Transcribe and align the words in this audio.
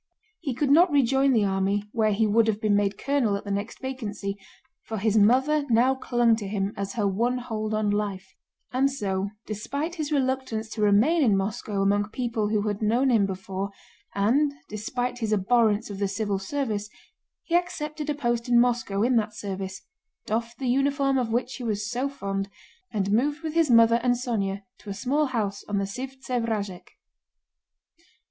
He 0.39 0.55
could 0.55 0.71
not 0.71 0.89
rejoin 0.89 1.31
the 1.31 1.45
army 1.45 1.87
where 1.91 2.11
he 2.11 2.25
would 2.25 2.47
have 2.47 2.59
been 2.59 2.75
made 2.75 2.97
colonel 2.97 3.35
at 3.35 3.43
the 3.43 3.51
next 3.51 3.79
vacancy, 3.79 4.35
for 4.83 4.97
his 4.97 5.15
mother 5.15 5.63
now 5.69 5.93
clung 5.93 6.35
to 6.37 6.47
him 6.47 6.73
as 6.75 6.93
her 6.93 7.07
one 7.07 7.37
hold 7.37 7.75
on 7.75 7.91
life; 7.91 8.35
and 8.71 8.91
so 8.91 9.29
despite 9.45 9.93
his 9.93 10.11
reluctance 10.11 10.69
to 10.69 10.81
remain 10.81 11.21
in 11.21 11.37
Moscow 11.37 11.83
among 11.83 12.09
people 12.09 12.49
who 12.49 12.67
had 12.67 12.81
known 12.81 13.11
him 13.11 13.27
before, 13.27 13.69
and 14.15 14.51
despite 14.67 15.19
his 15.19 15.31
abhorrence 15.31 15.91
of 15.91 15.99
the 15.99 16.07
civil 16.07 16.39
service, 16.39 16.89
he 17.43 17.53
accepted 17.55 18.09
a 18.09 18.15
post 18.15 18.49
in 18.49 18.59
Moscow 18.59 19.03
in 19.03 19.17
that 19.17 19.35
service, 19.35 19.83
doffed 20.25 20.57
the 20.57 20.67
uniform 20.67 21.19
of 21.19 21.31
which 21.31 21.57
he 21.57 21.63
was 21.63 21.87
so 21.91 22.09
fond, 22.09 22.49
and 22.91 23.11
moved 23.11 23.41
with 23.43 23.53
his 23.53 23.69
mother 23.69 23.99
and 24.01 24.15
Sónya 24.15 24.63
to 24.79 24.89
a 24.89 24.95
small 24.95 25.27
house 25.27 25.63
on 25.65 25.77
the 25.77 25.85
Sívtsev 25.85 26.47
Vrazhók. 26.47 26.87